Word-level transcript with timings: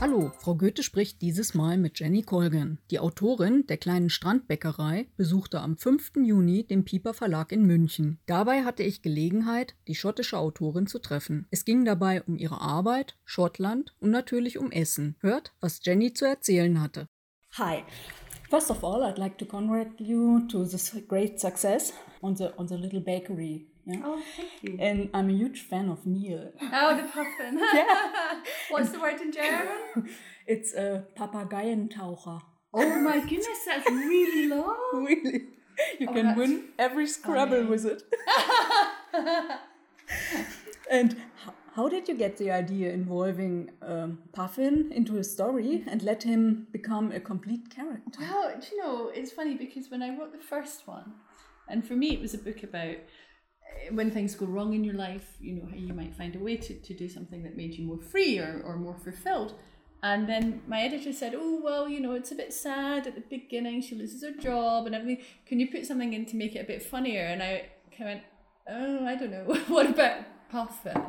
Hallo, 0.00 0.32
Frau 0.38 0.56
Goethe 0.56 0.82
spricht 0.82 1.22
dieses 1.22 1.54
Mal 1.54 1.78
mit 1.78 1.98
Jenny 2.00 2.22
Colgan. 2.22 2.78
Die 2.90 2.98
Autorin 2.98 3.66
der 3.68 3.76
kleinen 3.76 4.10
Strandbäckerei 4.10 5.06
besuchte 5.16 5.60
am 5.60 5.76
5. 5.76 6.12
Juni 6.16 6.66
den 6.66 6.84
Pieper 6.84 7.14
Verlag 7.14 7.52
in 7.52 7.64
München. 7.64 8.18
Dabei 8.26 8.64
hatte 8.64 8.82
ich 8.82 9.02
Gelegenheit, 9.02 9.76
die 9.86 9.94
schottische 9.94 10.38
Autorin 10.38 10.86
zu 10.86 10.98
treffen. 10.98 11.46
Es 11.50 11.64
ging 11.64 11.84
dabei 11.84 12.22
um 12.22 12.36
ihre 12.36 12.60
Arbeit, 12.60 13.16
Schottland 13.24 13.94
und 14.00 14.10
natürlich 14.10 14.58
um 14.58 14.72
Essen. 14.72 15.16
Hört, 15.20 15.54
was 15.60 15.80
Jenny 15.82 16.12
zu 16.12 16.26
erzählen 16.26 16.80
hatte. 16.80 17.06
Hi. 17.52 17.84
First 18.50 18.70
of 18.70 18.84
all, 18.84 19.02
I'd 19.02 19.18
like 19.18 19.36
to 19.38 19.44
congratulate 19.46 20.00
you 20.00 20.46
to 20.48 20.64
this 20.64 20.90
great 21.08 21.40
success 21.40 21.92
on 22.22 22.34
the 22.34 22.54
on 22.58 22.66
the 22.66 22.76
little 22.76 23.00
bakery. 23.00 23.66
Yeah. 23.86 24.00
Oh, 24.04 24.22
thank 24.36 24.50
you. 24.62 24.76
And 24.80 25.10
I'm 25.12 25.28
a 25.28 25.32
huge 25.32 25.60
fan 25.62 25.88
of 25.90 26.06
Neil. 26.06 26.52
Oh, 26.72 26.96
the 26.96 27.02
puffin. 27.04 27.58
yeah. 27.74 28.42
What's 28.70 28.90
the 28.90 29.00
word 29.00 29.20
in 29.20 29.32
German? 29.32 30.08
It's 30.46 30.74
a 30.74 31.04
Papageientaucher. 31.16 32.40
Oh 32.74 33.00
my 33.00 33.18
goodness, 33.20 33.60
that's 33.66 33.88
really 33.90 34.46
long. 34.48 34.76
Really? 35.08 35.40
You 35.98 36.08
Oh, 36.08 36.12
can 36.12 36.36
win 36.36 36.64
every 36.78 37.06
Scrabble 37.06 37.56
funny. 37.56 37.70
with 37.70 37.84
it. 37.86 38.02
and 40.90 41.16
how 41.74 41.88
did 41.88 42.08
you 42.08 42.16
get 42.16 42.36
the 42.36 42.52
idea 42.52 42.92
involving 42.92 43.70
um, 43.82 44.18
Puffin 44.32 44.92
into 44.92 45.18
a 45.18 45.24
story 45.24 45.82
and 45.88 46.04
let 46.04 46.22
him 46.22 46.68
become 46.70 47.10
a 47.10 47.18
complete 47.18 47.68
character? 47.68 48.20
Well, 48.20 48.52
you 48.70 48.78
know, 48.78 49.10
it's 49.12 49.32
funny 49.32 49.56
because 49.56 49.90
when 49.90 50.00
I 50.00 50.16
wrote 50.16 50.30
the 50.30 50.38
first 50.38 50.86
one, 50.86 51.14
and 51.68 51.84
for 51.84 51.94
me 51.94 52.14
it 52.14 52.20
was 52.20 52.32
a 52.32 52.38
book 52.38 52.62
about 52.62 52.94
uh, 52.94 53.92
when 53.92 54.12
things 54.12 54.36
go 54.36 54.46
wrong 54.46 54.72
in 54.72 54.84
your 54.84 54.94
life, 54.94 55.36
you 55.40 55.54
know, 55.54 55.66
how 55.68 55.76
you 55.76 55.92
might 55.92 56.14
find 56.14 56.36
a 56.36 56.38
way 56.38 56.56
to, 56.58 56.74
to 56.74 56.94
do 56.94 57.08
something 57.08 57.42
that 57.42 57.56
made 57.56 57.74
you 57.74 57.84
more 57.84 58.00
free 58.00 58.38
or, 58.38 58.62
or 58.64 58.76
more 58.76 58.96
fulfilled. 58.96 59.54
And 60.04 60.28
then 60.28 60.62
my 60.68 60.80
editor 60.82 61.12
said, 61.12 61.34
Oh, 61.36 61.60
well, 61.60 61.88
you 61.88 61.98
know, 61.98 62.12
it's 62.12 62.30
a 62.30 62.36
bit 62.36 62.52
sad 62.52 63.08
at 63.08 63.16
the 63.16 63.22
beginning. 63.22 63.82
She 63.82 63.96
loses 63.96 64.22
her 64.22 64.40
job 64.40 64.86
and 64.86 64.94
everything. 64.94 65.24
Can 65.44 65.58
you 65.58 65.68
put 65.68 65.86
something 65.86 66.12
in 66.12 66.24
to 66.26 66.36
make 66.36 66.54
it 66.54 66.60
a 66.60 66.64
bit 66.64 66.84
funnier? 66.84 67.22
And 67.22 67.42
I 67.42 67.70
kind 67.90 68.00
of 68.00 68.06
went, 68.06 68.22
Oh, 68.68 69.06
I 69.06 69.16
don't 69.16 69.32
know. 69.32 69.54
what 69.66 69.90
about 69.90 70.20
Puffin? 70.50 71.02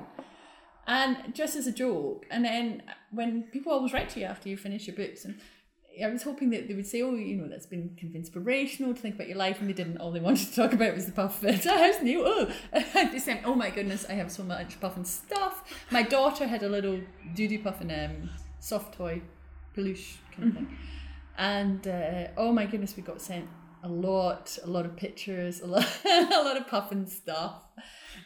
And 0.87 1.33
just 1.33 1.55
as 1.55 1.65
a 1.67 1.71
joke. 1.71 2.25
And 2.29 2.45
then 2.45 2.83
when 3.11 3.43
people 3.43 3.71
always 3.71 3.93
write 3.93 4.09
to 4.09 4.19
you 4.19 4.25
after 4.25 4.49
you 4.49 4.57
finish 4.57 4.87
your 4.87 4.95
books, 4.95 5.25
and 5.25 5.39
I 6.03 6.07
was 6.07 6.23
hoping 6.23 6.49
that 6.49 6.67
they 6.67 6.73
would 6.73 6.85
say, 6.85 7.01
oh, 7.01 7.15
you 7.15 7.37
know, 7.37 7.47
that's 7.47 7.65
been 7.65 7.95
kind 7.99 8.11
of 8.11 8.15
inspirational 8.15 8.93
to 8.93 9.01
think 9.01 9.15
about 9.15 9.27
your 9.27 9.37
life, 9.37 9.59
and 9.59 9.69
they 9.69 9.73
didn't. 9.73 9.97
All 9.97 10.11
they 10.11 10.19
wanted 10.19 10.47
to 10.49 10.55
talk 10.55 10.73
about 10.73 10.93
was 10.93 11.05
the 11.05 11.11
puffin. 11.11 11.59
So 11.59 11.75
how's 11.75 12.01
new? 12.01 12.23
Oh, 12.25 12.51
they 12.93 13.19
said, 13.19 13.41
oh 13.45 13.55
my 13.55 13.69
goodness, 13.69 14.05
I 14.09 14.13
have 14.13 14.31
so 14.31 14.43
much 14.43 14.79
puffin 14.79 15.05
stuff. 15.05 15.63
My 15.91 16.03
daughter 16.03 16.47
had 16.47 16.63
a 16.63 16.69
little 16.69 16.99
doodoo 17.33 17.63
puffin 17.63 17.91
um, 17.91 18.29
soft 18.59 18.95
toy, 18.95 19.21
peluche 19.75 20.17
kind 20.35 20.49
of 20.49 20.53
thing, 20.55 20.77
and 21.37 21.87
uh, 21.87 22.27
oh 22.37 22.51
my 22.51 22.65
goodness, 22.65 22.95
we 22.95 23.03
got 23.03 23.21
sent 23.21 23.47
a 23.85 23.89
lot, 23.89 24.57
a 24.63 24.67
lot 24.67 24.85
of 24.85 24.95
pictures, 24.97 25.61
a 25.61 25.67
lot, 25.67 25.87
a 26.05 26.43
lot 26.43 26.57
of 26.57 26.67
puffin 26.67 27.05
stuff. 27.05 27.61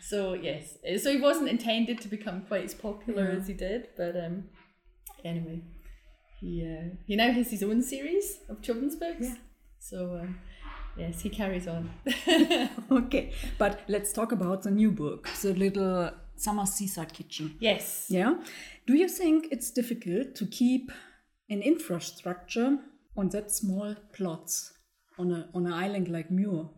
So 0.02 0.34
yes, 0.34 0.78
uh, 0.90 0.98
so 0.98 1.12
he 1.12 1.20
wasn't 1.20 1.50
intended 1.50 2.00
to 2.02 2.08
become 2.08 2.44
quite 2.48 2.64
as 2.64 2.74
popular 2.74 3.28
as 3.38 3.48
he 3.48 3.54
did, 3.54 3.90
but 3.98 4.16
um, 4.16 4.46
anyway, 5.26 5.62
he 6.40 6.66
uh, 6.66 6.96
he 7.06 7.16
now 7.16 7.32
has 7.32 7.52
his 7.52 7.62
own 7.62 7.82
series 7.82 8.40
of 8.50 8.62
children's 8.62 8.96
books. 8.96 9.28
Yeah. 9.28 9.36
So 9.80 10.20
um, 10.22 10.40
yes, 10.98 11.22
he 11.22 11.30
carries 11.30 11.68
on. 11.68 11.92
Okay, 12.92 13.34
but 13.58 13.82
let's 13.88 14.14
talk 14.14 14.32
about 14.32 14.64
the 14.64 14.72
new 14.72 14.92
book, 14.92 15.30
The 15.42 15.54
Little 15.54 16.12
Summer 16.36 16.66
Seaside 16.66 17.14
Kitchen. 17.14 17.56
yes. 17.60 18.06
Yeah. 18.10 18.36
Do 18.88 18.96
you 18.96 19.10
think 19.10 19.48
it's 19.52 19.72
difficult 19.72 20.36
to 20.36 20.46
keep 20.48 20.92
an 21.50 21.62
infrastructure 21.62 22.78
on 23.18 23.30
that 23.30 23.52
small 23.52 23.96
plots 24.14 24.74
on 25.20 25.32
a 25.32 25.50
on 25.54 25.68
an 25.68 25.74
island 25.74 26.08
like 26.08 26.32
Mure? 26.32 26.70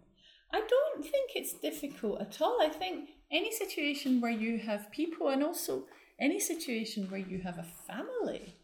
I 0.53 0.59
don't 0.59 1.03
think 1.03 1.31
it's 1.35 1.53
difficult 1.53 2.19
at 2.22 2.41
all. 2.41 2.57
I 2.62 2.68
think 2.68 3.09
any 3.31 3.52
situation 3.52 4.19
where 4.19 4.31
you 4.31 4.57
have 4.59 4.91
people 4.91 5.29
and 5.29 5.44
also 5.44 5.84
any 6.19 6.40
situation 6.40 7.09
where 7.09 7.22
you 7.22 7.40
have 7.40 7.57
a 7.57 7.68
family, 7.88 8.56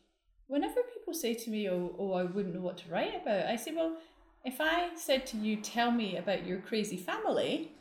whenever 0.48 0.82
people 0.94 1.14
say 1.14 1.34
to 1.34 1.50
me, 1.50 1.70
oh, 1.70 1.96
oh, 1.98 2.14
I 2.14 2.24
wouldn't 2.24 2.54
know 2.54 2.62
what 2.62 2.78
to 2.80 2.90
write 2.92 3.22
about, 3.22 3.46
I 3.46 3.56
say, 3.56 3.74
well, 3.74 3.98
if 4.44 4.58
I 4.60 4.90
said 4.96 5.26
to 5.28 5.38
you, 5.38 5.58
tell 5.58 5.92
me 5.92 6.18
about 6.18 6.46
your 6.46 6.60
crazy 6.60 6.98
family, 6.98 7.72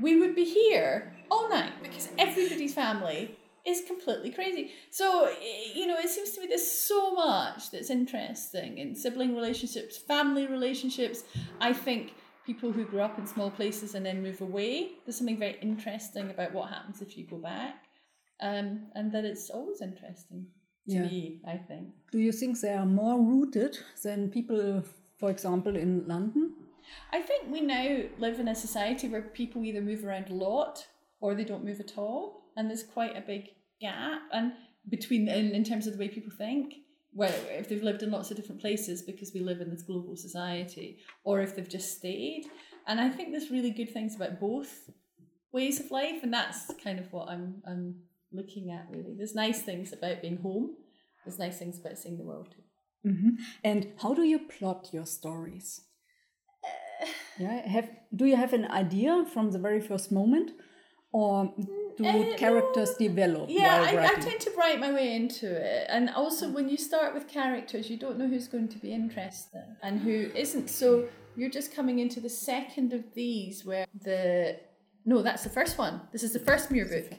we 0.00 0.20
would 0.20 0.34
be 0.34 0.44
here 0.44 1.14
all 1.30 1.48
night 1.48 1.72
because 1.82 2.08
everybody's 2.18 2.74
family 2.74 3.36
is 3.66 3.82
completely 3.86 4.30
crazy. 4.30 4.72
So, 4.90 5.30
you 5.74 5.86
know, 5.86 5.96
it 5.98 6.08
seems 6.10 6.30
to 6.32 6.40
me 6.40 6.46
there's 6.46 6.70
so 6.70 7.14
much 7.14 7.70
that's 7.70 7.90
interesting 7.90 8.78
in 8.78 8.94
sibling 8.94 9.34
relationships, 9.34 9.96
family 9.96 10.46
relationships. 10.46 11.24
I 11.60 11.72
think 11.72 12.14
people 12.44 12.72
who 12.72 12.84
grew 12.84 13.00
up 13.00 13.18
in 13.18 13.26
small 13.26 13.50
places 13.50 13.94
and 13.94 14.04
then 14.04 14.22
move 14.22 14.40
away, 14.42 14.92
there's 15.04 15.16
something 15.16 15.38
very 15.38 15.56
interesting 15.62 16.30
about 16.30 16.52
what 16.52 16.68
happens 16.68 17.00
if 17.00 17.16
you 17.16 17.26
go 17.26 17.38
back. 17.38 17.84
Um, 18.40 18.88
and 18.94 19.12
that 19.12 19.24
it's 19.24 19.48
always 19.48 19.80
interesting 19.80 20.48
to 20.88 20.94
Yeah. 20.94 21.02
me, 21.02 21.40
I 21.46 21.56
think. 21.56 21.94
Do 22.12 22.18
you 22.18 22.32
think 22.32 22.60
they 22.60 22.74
are 22.74 22.84
more 22.84 23.18
rooted 23.18 23.78
than 24.02 24.30
people, 24.30 24.82
for 25.16 25.30
example, 25.30 25.76
in 25.76 26.06
London? 26.06 26.52
I 27.12 27.22
think 27.22 27.50
we 27.50 27.60
now 27.62 28.02
live 28.18 28.40
in 28.40 28.48
a 28.48 28.54
society 28.54 29.08
where 29.08 29.22
people 29.22 29.64
either 29.64 29.80
move 29.80 30.04
around 30.04 30.28
a 30.28 30.34
lot 30.34 30.86
or 31.20 31.34
they 31.34 31.44
don't 31.44 31.64
move 31.64 31.80
at 31.80 31.96
all, 31.96 32.43
and 32.56 32.68
there's 32.68 32.84
quite 32.84 33.16
a 33.16 33.20
big 33.20 33.48
gap 33.80 34.22
and 34.32 34.52
between 34.88 35.28
in, 35.28 35.52
in 35.52 35.64
terms 35.64 35.86
of 35.86 35.94
the 35.94 35.98
way 35.98 36.08
people 36.08 36.32
think. 36.36 36.74
Well, 37.12 37.34
if 37.50 37.68
they've 37.68 37.82
lived 37.82 38.02
in 38.02 38.10
lots 38.10 38.30
of 38.30 38.36
different 38.36 38.60
places 38.60 39.02
because 39.02 39.32
we 39.32 39.40
live 39.40 39.60
in 39.60 39.70
this 39.70 39.82
global 39.82 40.16
society, 40.16 40.98
or 41.22 41.40
if 41.40 41.54
they've 41.54 41.68
just 41.68 41.96
stayed. 41.96 42.44
And 42.88 43.00
I 43.00 43.08
think 43.08 43.30
there's 43.30 43.52
really 43.52 43.70
good 43.70 43.92
things 43.92 44.16
about 44.16 44.40
both 44.40 44.90
ways 45.52 45.78
of 45.78 45.90
life, 45.90 46.22
and 46.22 46.32
that's 46.32 46.72
kind 46.82 46.98
of 46.98 47.12
what 47.12 47.28
I'm 47.28 47.62
I'm 47.66 47.94
looking 48.32 48.70
at 48.72 48.86
really. 48.90 49.14
There's 49.16 49.34
nice 49.34 49.62
things 49.62 49.92
about 49.92 50.22
being 50.22 50.38
home. 50.38 50.74
There's 51.24 51.38
nice 51.38 51.58
things 51.58 51.78
about 51.78 51.98
seeing 51.98 52.18
the 52.18 52.24
world 52.24 52.48
too. 52.50 53.10
hmm 53.10 53.30
And 53.62 53.92
how 54.02 54.12
do 54.14 54.22
you 54.22 54.40
plot 54.40 54.90
your 54.92 55.06
stories? 55.06 55.82
yeah, 57.38 57.66
have 57.68 57.90
do 58.14 58.24
you 58.26 58.36
have 58.36 58.52
an 58.52 58.66
idea 58.70 59.24
from 59.32 59.50
the 59.52 59.58
very 59.58 59.80
first 59.80 60.10
moment, 60.10 60.50
or 61.18 61.32
do 61.96 62.02
Uh, 62.04 62.36
characters 62.44 62.90
no. 62.92 63.06
develop 63.06 63.46
Yeah, 63.48 63.76
I, 63.88 63.90
I 64.12 64.14
tend 64.28 64.40
to 64.46 64.50
write 64.58 64.78
my 64.86 64.92
way 64.98 65.08
into 65.20 65.46
it. 65.74 65.82
And 65.94 66.04
also, 66.22 66.44
when 66.56 66.66
you 66.72 66.78
start 66.90 67.10
with 67.16 67.24
characters, 67.40 67.84
you 67.90 67.98
don't 68.04 68.16
know 68.20 68.28
who's 68.32 68.48
going 68.54 68.70
to 68.74 68.78
be 68.86 68.90
interesting 69.00 69.68
and 69.84 69.94
who 70.06 70.16
isn't. 70.44 70.68
So 70.80 70.88
you're 71.36 71.54
just 71.60 71.70
coming 71.78 71.96
into 72.04 72.18
the 72.26 72.34
second 72.52 72.88
of 72.98 73.02
these 73.14 73.54
where 73.68 73.86
the. 74.08 74.58
No, 75.12 75.16
that's 75.26 75.44
the 75.48 75.54
first 75.58 75.74
one. 75.84 75.94
This 76.14 76.24
is 76.28 76.32
the 76.32 76.44
first 76.50 76.64
Mure 76.72 76.88
book. 76.94 77.10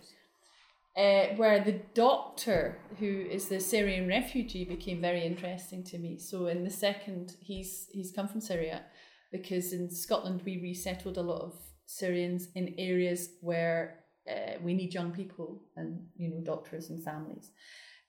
Uh, 1.06 1.26
where 1.40 1.60
the 1.70 1.78
doctor, 1.94 2.62
who 3.00 3.12
is 3.38 3.44
the 3.54 3.60
Syrian 3.60 4.06
refugee, 4.18 4.66
became 4.76 5.00
very 5.10 5.24
interesting 5.32 5.82
to 5.92 5.98
me. 6.04 6.12
So 6.30 6.38
in 6.54 6.60
the 6.68 6.76
second, 6.88 7.26
he's 7.50 7.72
he's 7.96 8.12
come 8.18 8.28
from 8.32 8.42
Syria, 8.52 8.78
because 9.36 9.68
in 9.78 9.90
Scotland 10.06 10.40
we 10.48 10.54
resettled 10.70 11.18
a 11.18 11.28
lot 11.32 11.42
of 11.50 11.54
Syrians 11.86 12.50
in 12.56 12.76
areas 12.78 13.30
where 13.42 14.04
uh, 14.30 14.58
we 14.62 14.74
need 14.74 14.94
young 14.94 15.12
people 15.12 15.62
and 15.76 16.08
you 16.18 16.30
know 16.30 16.42
doctors 16.42 16.90
and 16.90 17.04
families, 17.04 17.52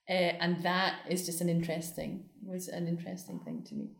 uh, 0.08 0.12
and 0.12 0.62
that 0.62 1.00
is 1.08 1.26
just 1.26 1.40
an 1.40 1.48
interesting 1.48 2.24
was 2.42 2.68
an 2.68 2.88
interesting 2.88 3.40
thing 3.40 3.62
to 3.64 3.74
me. 3.74 3.90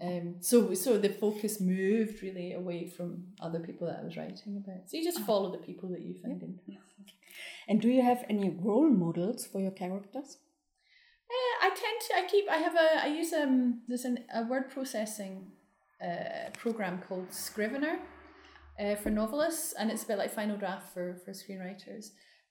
Um, 0.00 0.36
so 0.40 0.74
so 0.74 0.98
the 0.98 1.08
focus 1.08 1.60
moved 1.60 2.22
really 2.22 2.52
away 2.52 2.86
from 2.86 3.24
other 3.40 3.60
people 3.60 3.86
that 3.88 4.00
I 4.00 4.04
was 4.04 4.16
writing 4.16 4.62
about. 4.62 4.88
So 4.88 4.96
you 4.96 5.04
just 5.04 5.20
follow 5.20 5.50
the 5.50 5.58
people 5.58 5.88
that 5.90 6.02
you 6.02 6.14
find 6.14 6.42
interesting. 6.42 6.78
And 7.68 7.80
do 7.80 7.88
you 7.88 8.02
have 8.02 8.24
any 8.28 8.50
role 8.50 8.88
models 8.88 9.46
for 9.46 9.60
your 9.60 9.70
characters? 9.70 10.38
Uh, 11.30 11.66
I 11.66 11.68
tend 11.68 12.00
to. 12.08 12.16
I 12.16 12.26
keep. 12.26 12.48
I 12.48 12.56
have 12.56 12.74
a. 12.74 13.04
I 13.04 13.08
use 13.08 13.32
um. 13.32 13.82
There's 13.86 14.04
an, 14.04 14.24
a 14.34 14.44
word 14.44 14.70
processing 14.70 15.46
uh, 16.02 16.50
program 16.56 17.02
called 17.06 17.32
Scrivener 17.32 17.98
uh, 18.78 18.94
for 18.96 19.10
novelists, 19.10 19.74
and 19.78 19.90
it's 19.90 20.04
a 20.04 20.06
bit 20.06 20.18
like 20.18 20.32
Final 20.32 20.56
Draft 20.56 20.92
for 20.92 21.20
for 21.24 21.32
screenwriters. 21.32 22.10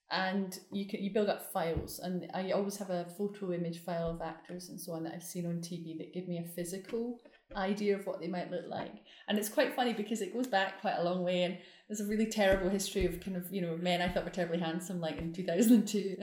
And 0.09 0.57
you 0.71 0.87
can 0.87 1.03
you 1.03 1.11
build 1.13 1.29
up 1.29 1.51
files, 1.51 1.99
and 1.99 2.29
I 2.33 2.51
always 2.51 2.77
have 2.77 2.89
a 2.89 3.05
photo 3.17 3.51
image 3.51 3.79
file 3.79 4.11
of 4.11 4.21
actors 4.21 4.69
and 4.69 4.79
so 4.79 4.93
on 4.93 5.03
that 5.03 5.13
I've 5.13 5.23
seen 5.23 5.45
on 5.45 5.57
TV 5.57 5.97
that 5.97 6.13
give 6.13 6.27
me 6.27 6.37
a 6.37 6.47
physical 6.47 7.19
idea 7.55 7.95
of 7.97 8.05
what 8.05 8.19
they 8.19 8.27
might 8.27 8.51
look 8.51 8.65
like. 8.67 8.93
And 9.27 9.37
it's 9.37 9.49
quite 9.49 9.75
funny 9.75 9.93
because 9.93 10.21
it 10.21 10.33
goes 10.33 10.47
back 10.47 10.81
quite 10.81 10.95
a 10.97 11.03
long 11.03 11.23
way, 11.23 11.43
and 11.43 11.57
there's 11.87 11.99
a 11.99 12.05
really 12.05 12.25
terrible 12.25 12.69
history 12.69 13.05
of 13.05 13.19
kind 13.19 13.35
of 13.35 13.51
you 13.51 13.61
know 13.61 13.77
men 13.77 14.01
I 14.01 14.09
thought 14.09 14.23
were 14.23 14.29
terribly 14.29 14.59
handsome, 14.59 15.01
like 15.01 15.17
in 15.17 15.33
two 15.33 15.43
thousand 15.43 15.73
and 15.73 15.87
two. 15.87 16.15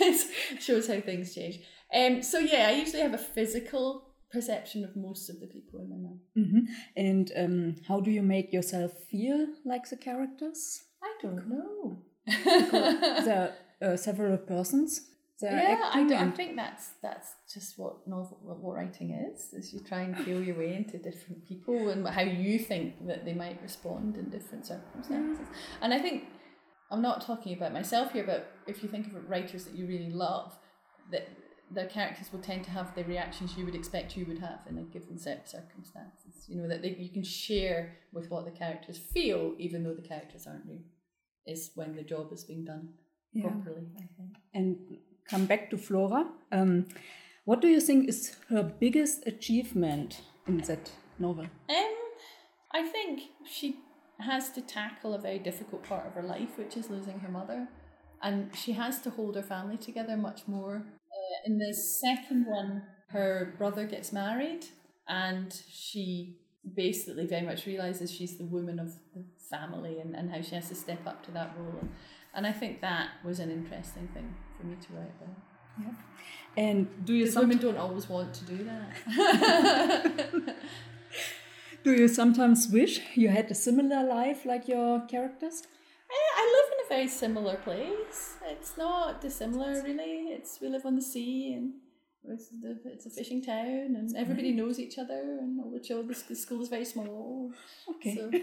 it 0.00 0.60
shows 0.60 0.88
how 0.88 1.00
things 1.00 1.34
change. 1.34 1.60
Um, 1.94 2.22
so 2.22 2.38
yeah, 2.38 2.68
I 2.68 2.72
usually 2.72 3.02
have 3.02 3.14
a 3.14 3.18
physical 3.18 4.07
perception 4.30 4.84
of 4.84 4.96
most 4.96 5.30
of 5.30 5.40
the 5.40 5.46
people 5.46 5.80
in 5.80 5.88
my 5.88 5.96
mind. 5.96 6.20
hmm 6.34 6.72
And 6.96 7.32
um, 7.36 7.76
how 7.86 8.00
do 8.00 8.10
you 8.10 8.22
make 8.22 8.52
yourself 8.52 8.92
feel 9.10 9.46
like 9.64 9.88
the 9.88 9.96
characters? 9.96 10.82
I 11.02 11.14
don't 11.22 11.48
know. 11.48 12.02
There 13.24 13.54
are 13.82 13.92
uh, 13.92 13.96
several 13.96 14.36
persons. 14.36 15.02
yeah, 15.40 15.90
I, 15.94 16.02
don't 16.04 16.12
I, 16.12 16.30
think 16.32 16.56
that's 16.56 16.90
that's 17.00 17.28
just 17.54 17.78
what 17.78 18.06
novel 18.08 18.38
what 18.42 18.74
writing 18.74 19.10
is. 19.12 19.54
Is 19.54 19.72
you 19.72 19.80
try 19.80 20.00
and 20.00 20.16
feel 20.24 20.42
your 20.42 20.58
way 20.58 20.74
into 20.74 20.98
different 20.98 21.46
people 21.46 21.90
and 21.90 22.06
how 22.06 22.22
you 22.22 22.58
think 22.58 23.06
that 23.06 23.24
they 23.24 23.34
might 23.34 23.62
respond 23.62 24.16
in 24.16 24.30
different 24.30 24.66
circumstances. 24.66 25.46
Mm. 25.46 25.54
And 25.82 25.94
I 25.94 26.00
think 26.00 26.24
I'm 26.90 27.02
not 27.02 27.24
talking 27.24 27.56
about 27.56 27.72
myself 27.72 28.12
here, 28.12 28.24
but 28.24 28.52
if 28.66 28.82
you 28.82 28.88
think 28.88 29.06
of 29.06 29.12
writers 29.28 29.64
that 29.64 29.74
you 29.74 29.86
really 29.86 30.10
love, 30.10 30.58
that 31.12 31.28
their 31.70 31.86
characters 31.86 32.32
will 32.32 32.40
tend 32.40 32.64
to 32.64 32.70
have 32.70 32.94
the 32.94 33.04
reactions 33.04 33.56
you 33.56 33.64
would 33.64 33.74
expect 33.74 34.16
you 34.16 34.24
would 34.26 34.38
have 34.38 34.60
in 34.68 34.78
a 34.78 34.82
given 34.82 35.18
set 35.18 35.42
of 35.42 35.48
circumstances. 35.48 36.46
You 36.48 36.62
know 36.62 36.68
that 36.68 36.82
they, 36.82 36.96
you 36.98 37.10
can 37.10 37.24
share 37.24 37.96
with 38.12 38.30
what 38.30 38.44
the 38.44 38.50
characters 38.50 38.98
feel, 38.98 39.54
even 39.58 39.84
though 39.84 39.94
the 39.94 40.08
characters 40.08 40.46
aren't 40.46 40.66
real. 40.66 40.82
Is 41.46 41.70
when 41.74 41.94
the 41.94 42.02
job 42.02 42.32
is 42.32 42.44
being 42.44 42.64
done 42.64 42.90
yeah. 43.32 43.48
properly. 43.48 43.86
I 43.96 44.06
think. 44.16 44.36
And 44.54 44.76
come 45.28 45.46
back 45.46 45.70
to 45.70 45.78
Flora. 45.78 46.26
Um, 46.52 46.86
what 47.44 47.60
do 47.60 47.68
you 47.68 47.80
think 47.80 48.08
is 48.08 48.36
her 48.50 48.62
biggest 48.62 49.26
achievement 49.26 50.20
in 50.46 50.58
that 50.58 50.90
novel? 51.18 51.44
Um, 51.44 51.94
I 52.74 52.82
think 52.82 53.22
she 53.50 53.76
has 54.20 54.50
to 54.50 54.60
tackle 54.60 55.14
a 55.14 55.18
very 55.18 55.38
difficult 55.38 55.84
part 55.84 56.06
of 56.06 56.12
her 56.14 56.22
life, 56.22 56.58
which 56.58 56.76
is 56.76 56.90
losing 56.90 57.20
her 57.20 57.30
mother, 57.30 57.68
and 58.22 58.54
she 58.54 58.72
has 58.72 59.00
to 59.00 59.10
hold 59.10 59.36
her 59.36 59.42
family 59.42 59.76
together 59.76 60.16
much 60.16 60.42
more. 60.46 60.84
In 61.44 61.58
the 61.58 61.72
second 61.74 62.46
one, 62.46 62.82
her 63.08 63.54
brother 63.58 63.86
gets 63.86 64.12
married, 64.12 64.66
and 65.06 65.54
she 65.70 66.36
basically 66.74 67.26
very 67.26 67.46
much 67.46 67.66
realizes 67.66 68.10
she's 68.10 68.36
the 68.36 68.44
woman 68.44 68.78
of 68.78 68.94
the 69.14 69.24
family 69.50 70.00
and, 70.00 70.14
and 70.14 70.30
how 70.30 70.42
she 70.42 70.54
has 70.54 70.68
to 70.68 70.74
step 70.74 71.06
up 71.06 71.24
to 71.24 71.30
that 71.32 71.54
role. 71.58 71.78
And, 71.80 71.90
and 72.34 72.46
I 72.46 72.52
think 72.52 72.80
that 72.82 73.08
was 73.24 73.40
an 73.40 73.50
interesting 73.50 74.08
thing 74.08 74.34
for 74.58 74.66
me 74.66 74.76
to 74.76 74.92
write 74.92 75.12
about. 75.20 75.36
Yeah. 75.80 75.94
And 76.56 77.04
do 77.04 77.14
you 77.14 77.26
some 77.26 77.42
women 77.42 77.58
don't 77.58 77.78
always 77.78 78.08
want 78.08 78.34
to 78.34 78.44
do 78.44 78.64
that. 78.64 80.56
do 81.84 81.92
you 81.92 82.08
sometimes 82.08 82.68
wish 82.68 83.00
you 83.14 83.28
had 83.28 83.50
a 83.50 83.54
similar 83.54 84.02
life 84.02 84.44
like 84.44 84.68
your 84.68 85.06
characters? 85.06 85.62
I, 86.10 86.40
I 86.40 86.64
a 86.64 86.67
very 86.88 87.08
similar 87.08 87.56
place. 87.56 88.36
It's 88.46 88.76
not 88.76 89.20
dissimilar 89.20 89.82
really. 89.82 90.32
It's 90.36 90.60
we 90.60 90.68
live 90.68 90.86
on 90.86 90.96
the 90.96 91.02
sea 91.02 91.54
and 91.54 91.72
it's, 92.24 92.48
the, 92.48 92.78
it's 92.86 93.06
a 93.06 93.10
fishing 93.10 93.42
town 93.42 93.94
and 93.96 94.16
everybody 94.16 94.50
mm-hmm. 94.50 94.66
knows 94.66 94.78
each 94.78 94.98
other 94.98 95.20
and 95.40 95.60
all 95.60 95.70
the 95.70 95.80
children 95.80 96.14
the 96.28 96.36
school 96.36 96.62
is 96.62 96.68
very 96.68 96.84
small. 96.84 97.52
Okay. 97.88 98.16
So. 98.16 98.30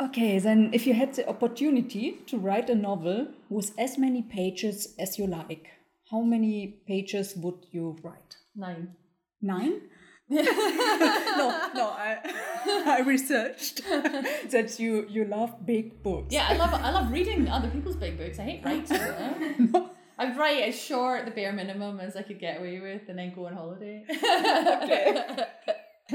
Okay, 0.00 0.38
then 0.38 0.70
if 0.72 0.86
you 0.86 0.94
had 0.94 1.12
the 1.12 1.28
opportunity 1.28 2.12
to 2.26 2.38
write 2.38 2.70
a 2.70 2.74
novel 2.74 3.28
with 3.50 3.78
as 3.78 3.98
many 3.98 4.22
pages 4.22 4.94
as 4.98 5.18
you 5.18 5.26
like, 5.26 5.68
how 6.10 6.22
many 6.22 6.80
pages 6.86 7.36
would 7.36 7.66
you 7.70 7.98
write? 8.02 8.36
Nine. 8.56 8.96
Nine? 9.42 9.82
no, 10.32 11.70
no, 11.74 11.88
I, 11.88 12.18
I 12.86 13.02
researched 13.04 13.82
that 14.50 14.76
you 14.78 15.04
you 15.08 15.24
love 15.24 15.66
big 15.66 16.04
books. 16.04 16.32
Yeah, 16.32 16.46
I 16.48 16.56
love 16.56 16.72
I 16.72 16.90
love 16.92 17.10
reading 17.10 17.48
other 17.48 17.68
people's 17.68 17.96
big 17.96 18.16
books. 18.16 18.38
I 18.38 18.44
hate 18.44 18.64
writing. 18.64 19.70
no. 19.72 19.90
I'd 20.18 20.36
write 20.36 20.62
as 20.62 20.80
short, 20.80 21.24
the 21.24 21.32
bare 21.32 21.52
minimum 21.52 21.98
as 21.98 22.14
I 22.14 22.22
could 22.22 22.38
get 22.38 22.58
away 22.58 22.78
with, 22.78 23.08
and 23.08 23.18
then 23.18 23.32
go 23.34 23.46
on 23.46 23.54
holiday. 23.54 24.04
okay. 24.08 25.46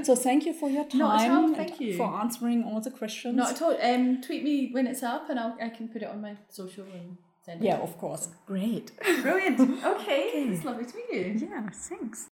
So 0.03 0.15
thank 0.15 0.45
you 0.45 0.53
for 0.53 0.69
your 0.69 0.85
time. 0.85 0.99
Not 0.99 1.21
at 1.21 1.31
all. 1.31 1.53
Thank 1.55 1.79
you 1.79 1.97
for 1.97 2.07
answering 2.21 2.63
all 2.63 2.79
the 2.81 2.91
questions. 2.91 3.35
Not 3.35 3.51
at 3.55 3.61
all. 3.61 3.77
Um, 3.81 4.21
tweet 4.21 4.43
me 4.43 4.69
when 4.71 4.87
it's 4.87 5.03
up, 5.03 5.29
and 5.29 5.37
I'll 5.39 5.57
I 5.61 5.69
can 5.69 5.89
put 5.89 6.01
it 6.01 6.07
on 6.07 6.21
my 6.21 6.37
social 6.49 6.85
and 6.85 7.17
send 7.45 7.61
it. 7.61 7.65
Yeah, 7.65 7.77
of 7.77 7.97
course. 7.97 8.29
Great. 8.45 8.91
Brilliant. 9.21 9.59
Okay. 9.59 9.87
okay. 9.87 10.29
It's 10.53 10.63
lovely 10.63 10.85
to 10.85 10.95
meet 10.95 11.11
you. 11.11 11.47
Yeah. 11.49 11.69
Thanks. 11.69 12.29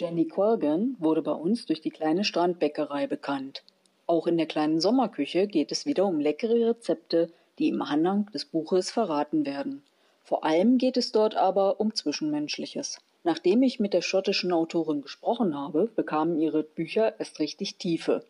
Jenny 0.00 0.28
Colgan 0.28 0.96
wurde 0.98 1.20
bei 1.20 1.32
uns 1.32 1.66
durch 1.66 1.82
die 1.82 1.90
kleine 1.90 2.24
Strandbäckerei 2.24 3.06
bekannt. 3.06 3.62
Auch 4.06 4.26
in 4.26 4.38
der 4.38 4.46
kleinen 4.46 4.80
Sommerküche 4.80 5.46
geht 5.46 5.70
es 5.72 5.84
wieder 5.84 6.06
um 6.06 6.20
leckere 6.20 6.70
Rezepte, 6.70 7.30
die 7.58 7.68
im 7.68 7.82
Anhang 7.82 8.24
des 8.32 8.46
Buches 8.46 8.90
verraten 8.90 9.44
werden. 9.44 9.82
Vor 10.24 10.42
allem 10.42 10.78
geht 10.78 10.96
es 10.96 11.12
dort 11.12 11.34
aber 11.34 11.80
um 11.80 11.94
Zwischenmenschliches. 11.94 12.96
Nachdem 13.24 13.62
ich 13.62 13.78
mit 13.78 13.92
der 13.92 14.00
schottischen 14.00 14.52
Autorin 14.52 15.02
gesprochen 15.02 15.54
habe, 15.54 15.90
bekamen 15.94 16.40
ihre 16.40 16.62
Bücher 16.62 17.20
erst 17.20 17.38
richtig 17.38 17.76
Tiefe. 17.76 18.24